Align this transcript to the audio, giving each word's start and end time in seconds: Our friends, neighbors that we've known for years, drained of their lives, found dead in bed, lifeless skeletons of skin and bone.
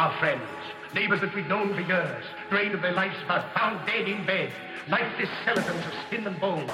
Our 0.00 0.18
friends, 0.18 0.48
neighbors 0.94 1.20
that 1.20 1.34
we've 1.34 1.46
known 1.46 1.74
for 1.74 1.82
years, 1.82 2.24
drained 2.48 2.72
of 2.72 2.80
their 2.80 2.94
lives, 2.94 3.16
found 3.28 3.86
dead 3.86 4.08
in 4.08 4.24
bed, 4.24 4.50
lifeless 4.88 5.28
skeletons 5.42 5.84
of 5.84 5.92
skin 6.06 6.26
and 6.26 6.40
bone. 6.40 6.70